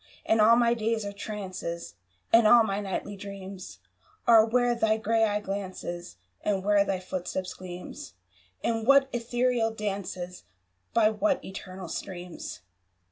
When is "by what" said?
10.95-11.45